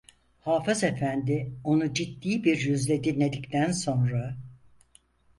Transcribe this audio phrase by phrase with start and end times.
[0.39, 4.37] Hafız efendi, onu ciddi bir yüzle dinledikten sonra: